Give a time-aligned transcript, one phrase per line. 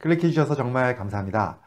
[0.00, 1.60] 클릭해 주셔서 정말 감사합니다.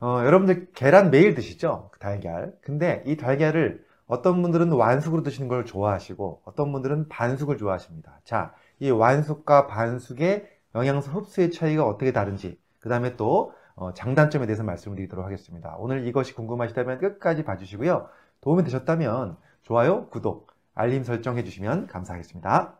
[0.00, 1.90] 어, 여러분들 계란 매일 드시죠?
[1.98, 2.54] 달걀.
[2.62, 8.20] 근데 이 달걀을 어떤 분들은 완숙으로 드시는 걸 좋아하시고 어떤 분들은 반숙을 좋아하십니다.
[8.24, 14.62] 자, 이 완숙과 반숙의 영양소 흡수의 차이가 어떻게 다른지 그 다음에 또 어, 장단점에 대해서
[14.62, 15.74] 말씀을 드리도록 하겠습니다.
[15.78, 18.08] 오늘 이것이 궁금하시다면 끝까지 봐주시고요.
[18.40, 22.79] 도움이 되셨다면 좋아요, 구독, 알림 설정해 주시면 감사하겠습니다.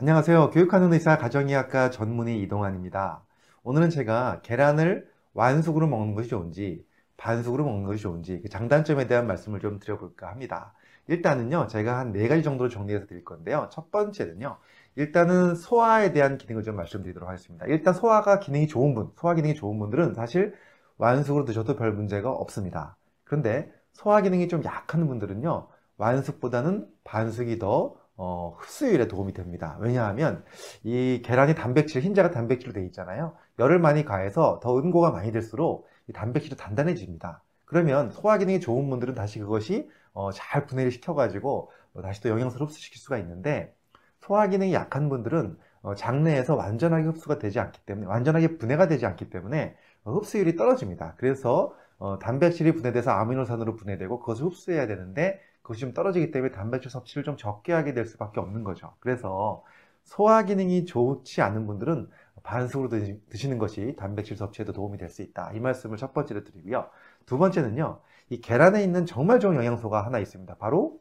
[0.00, 0.48] 안녕하세요.
[0.52, 3.22] 교육하는 의사 가정의학과 전문의 이동환입니다.
[3.64, 6.86] 오늘은 제가 계란을 완숙으로 먹는 것이 좋은지
[7.18, 10.72] 반숙으로 먹는 것이 좋은지 그 장단점에 대한 말씀을 좀 드려볼까 합니다.
[11.08, 13.68] 일단은요, 제가 한 네 가지 정도로 정리해서 드릴 건데요.
[13.70, 14.56] 첫 번째는요,
[14.96, 17.66] 일단은 소화에 대한 기능을 좀 말씀드리도록 하겠습니다.
[17.66, 20.54] 일단 소화가 기능이 좋은 분, 소화 기능이 좋은 분들은 사실
[20.96, 22.96] 완숙으로 드셔도 별 문제가 없습니다.
[23.24, 29.78] 그런데 소화 기능이 좀 약한 분들은요, 완숙보다는 반숙이 더 어, 흡수율에 도움이 됩니다.
[29.80, 30.44] 왜냐하면
[30.82, 33.34] 이 계란이 단백질, 흰자가 단백질로 되어 있잖아요.
[33.58, 37.42] 열을 많이 가해서 더 응고가 많이 될수록 이 단백질이 단단해집니다.
[37.64, 42.66] 그러면 소화 기능이 좋은 분들은 다시 그것이 어, 잘 분해를 시켜가지고 어, 다시 또 영양소를
[42.66, 43.74] 흡수시킬 수가 있는데
[44.20, 49.30] 소화 기능이 약한 분들은 어, 장내에서 완전하게 흡수가 되지 않기 때문에 완전하게 분해가 되지 않기
[49.30, 51.14] 때문에 어, 흡수율이 떨어집니다.
[51.16, 57.24] 그래서 어, 단백질이 분해돼서 아미노산으로 분해되고 그것을 흡수해야 되는데 그것이 좀 떨어지기 때문에 단백질 섭취를
[57.24, 58.94] 좀 적게 하게 될 수밖에 없는 거죠.
[59.00, 59.64] 그래서
[60.04, 62.08] 소화 기능이 좋지 않은 분들은
[62.42, 62.88] 반숙으로
[63.28, 65.52] 드시는 것이 단백질 섭취에도 도움이 될 수 있다.
[65.52, 66.88] 이 말씀을 첫 번째로 드리고요.
[67.26, 68.00] 두 번째는요.
[68.30, 70.56] 이 계란에 있는 정말 좋은 영양소가 하나 있습니다.
[70.56, 71.00] 바로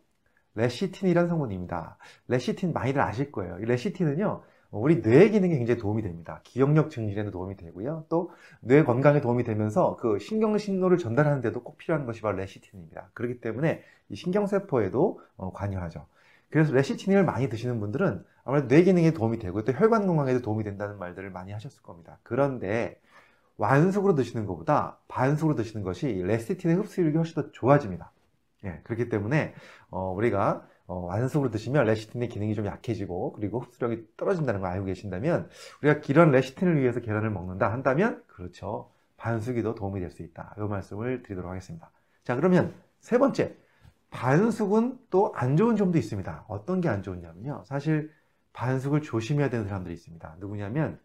[0.55, 1.97] 레시틴이라는 성분입니다.
[2.27, 3.59] 레시틴 많이들 아실 거예요.
[3.59, 4.44] 이 레시틴은요.
[4.72, 6.42] 우리 뇌 기능에 굉장히 도움이 됩니다.
[6.44, 8.06] 기억력 증진에도 도움이 되고요.
[8.09, 8.31] 또
[8.62, 13.09] 뇌 건강에 도움이 되면서 그 신경 신호를 전달하는 데도 꼭 필요한 것이 바로 레시틴입니다.
[13.14, 16.06] 그렇기 때문에 이 신경세포에도 어, 관여하죠.
[16.50, 20.97] 그래서 레시틴을 많이 드시는 분들은 아무래도 뇌 기능에 도움이 되고 또 혈관 건강에도 도움이 된다는
[21.00, 22.20] 말들을 많이 하셨을 겁니다.
[22.23, 23.00] 그런데
[23.58, 28.12] 완숙으로 드시는 것보다 반숙으로 드시는 것이 레시틴의 흡수율이 훨씬 더 좋아집니다.
[28.66, 29.53] 예, 그렇기 때문에
[29.90, 35.50] 어, 우리가 어, 완숙으로 드시면 레시틴의 기능이 좀 약해지고 그리고 흡수력이 떨어진다는 걸 알고 계신다면
[35.83, 38.91] 우리가 이런 레시틴을 위해서 계란을 먹는다 한다면 그렇죠.
[39.17, 40.55] 반숙이 더 도움이 될 수 있다.
[40.57, 41.91] 이 말씀을 드리도록 하겠습니다.
[42.23, 43.55] 자 그러면 세 번째
[44.11, 46.45] 반숙은 또 안 좋은 점도 있습니다.
[46.47, 47.63] 어떤 게 안 좋냐면요.
[47.66, 48.11] 사실
[48.53, 50.38] 반숙을 조심해야 되는 사람들이 있습니다.
[50.39, 50.99] 누구냐면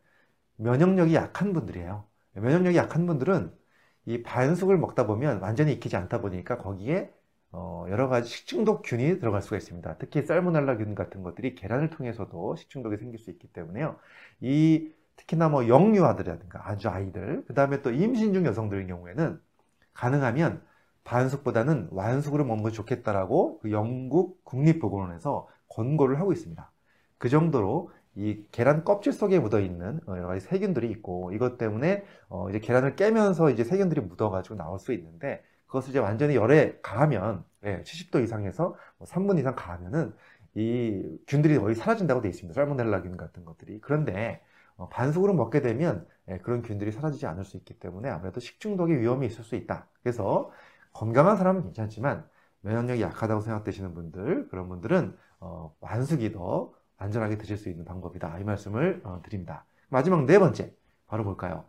[0.57, 2.05] 면역력이 약한 분들이에요.
[2.35, 3.53] 면역력이 약한 분들은
[4.07, 7.13] 이 반숙을 먹다 보면 완전히 익히지 않다 보니까 거기에
[7.57, 9.97] 어, 여러 가지 식중독균이 들어갈 수가 있습니다.
[9.99, 13.97] 특히 살모넬라균 같은 것들이 계란을 통해서도 식중독이 생길 수 있기 때문에요.
[14.41, 19.41] 이 특히나 뭐 영유아들이라든가 아주 아이들, 그 다음에 또 임신 중 여성들의 경우에는
[19.95, 20.63] 가능하면
[21.05, 26.73] 반숙보다는 완숙으로 먹는 것이 좋겠다라고 그 영국 국립보건원에서 권고를 하고 있습니다.
[27.19, 32.05] 그 정도로 이 계란 껍질 속에 묻어 있는 어, 여러 가지 세균들이 있고 이것 때문에
[32.29, 35.43] 어 이제 계란을 깨면서 이제 세균들이 묻어가지고 나올 수 있는데
[35.75, 40.15] 그것을 이제 완전히 열에 가하면 예, 70도 이상에서 3분 뭐 이상 가하면은
[40.55, 42.55] 이 균들이 거의 사라진다고 되어 있습니다.
[42.55, 43.81] 살모넬라 균 같은 것들이.
[43.81, 44.41] 그런데
[44.77, 49.27] 어, 반숙으로 먹게 되면 예, 그런 균들이 사라지지 않을 수 있기 때문에 아무래도 식중독의 위험이
[49.27, 49.89] 있을 수 있다.
[50.03, 50.53] 그래서
[50.93, 52.25] 건강한 사람은 괜찮지만
[52.61, 58.39] 면역력이 약하다고 생각되시는 분들 그런 분들은 어, 완숙이 더 안전하게 드실 수 있는 방법이다.
[58.39, 59.67] 이 말씀을 어, 드립니다.
[59.89, 60.73] 마지막 네 번째.
[61.07, 61.65] 바로 볼까요?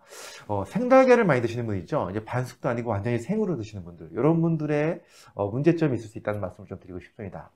[0.48, 2.08] 어, 생달걀을 많이 드시는 분 있죠?
[2.10, 4.10] 이제 반숙도 아니고 완전히 생으로 드시는 분들.
[4.14, 5.02] 이런 분들의
[5.34, 7.52] 어, 문제점이 있을 수 있다는 말씀을 좀 드리고 싶습니다.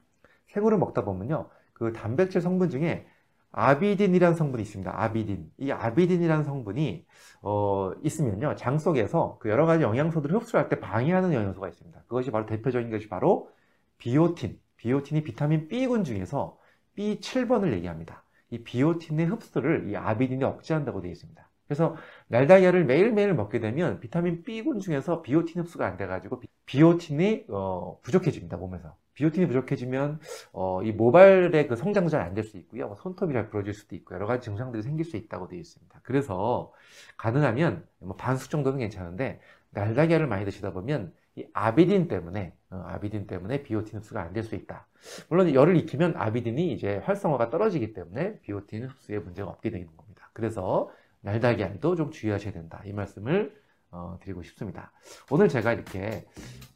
[0.47, 1.49] 생으로 먹다 보면요.
[1.73, 3.07] 그 단백질 성분 중에
[3.51, 5.01] 아비딘이라는 성분이 있습니다.
[5.01, 5.51] 아비딘.
[5.57, 7.05] 이 아비딘이라는 성분이
[7.41, 8.55] 어, 있으면요.
[8.55, 12.03] 장 속에서 그 여러 가지 영양소들을 흡수할 때 방해하는 영양소가 있습니다.
[12.07, 13.49] 그것이 바로 대표적인 것이 바로
[13.97, 14.59] 비오틴.
[14.77, 16.57] 비오틴이 비타민 B군 중에서
[16.97, 18.23] B7번을 얘기합니다.
[18.51, 21.48] 이 비오틴의 흡수를 이 아비딘이 억제한다고 되어 있습니다.
[21.69, 21.95] 그래서
[22.29, 28.97] 날다이아를 매일매일 먹게 되면 비타민 B군 중에서 비오틴 흡수가 안 돼가지고 비오틴이 어, 부족해집니다 몸에서
[29.13, 30.19] 비오틴이 부족해지면
[30.53, 33.95] 어, 이 모발의 그 성장도 잘 안 될 수 있고요 뭐 손톱이 잘 부러질 수도
[33.95, 36.73] 있고 여러 가지 증상들이 생길 수 있다고 되어 있습니다 그래서
[37.17, 39.39] 가능하면 뭐 반숙 정도는 괜찮은데
[39.71, 44.55] 날다이아를 많이 드시다 보면 이 아비딘 때문에 어, 아비딘 때문에 비오틴 흡수가 안 될 수
[44.55, 44.87] 있다.
[45.29, 50.29] 물론 열을 익히면 아비딘이 이제 활성화가 떨어지기 때문에 비오틴 흡수에 문제가 없게 되는 겁니다.
[50.33, 50.89] 그래서
[51.21, 52.81] 날달걀도 좀 주의하셔야 된다.
[52.85, 53.53] 이 말씀을
[53.91, 54.91] 어, 드리고 싶습니다.
[55.31, 56.27] 오늘 제가 이렇게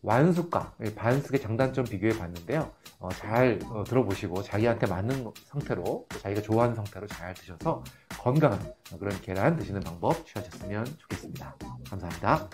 [0.02, 2.72] 완숙과 반숙의 장단점 비교해 봤는데요.
[3.00, 7.84] 어, 잘 어, 들어보시고 자기한테 맞는 상태로 자기가 좋아하는 상태로 잘 드셔서
[8.18, 8.60] 건강한
[9.00, 11.56] 그런 계란 드시는 방법 취하셨으면 좋겠습니다.
[11.90, 12.50] 감사합니다.